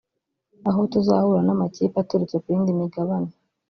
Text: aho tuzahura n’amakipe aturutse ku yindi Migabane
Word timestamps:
aho 0.69 0.81
tuzahura 0.93 1.39
n’amakipe 1.45 1.97
aturutse 1.99 2.35
ku 2.41 2.47
yindi 2.53 2.77
Migabane 2.79 3.31